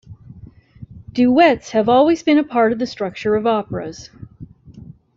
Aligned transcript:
Duets 1.13 1.69
have 1.73 1.87
always 1.87 2.23
been 2.23 2.39
a 2.39 2.43
part 2.43 2.71
of 2.71 2.79
the 2.79 2.87
structure 2.87 3.35
of 3.35 3.45
operas. 3.45 4.09